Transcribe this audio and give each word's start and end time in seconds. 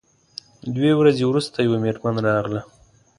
دوې 0.75 0.91
ورځې 0.99 1.23
وروسته 1.27 1.57
یوه 1.65 1.77
میرمن 1.83 2.15
راغله. 2.27 2.61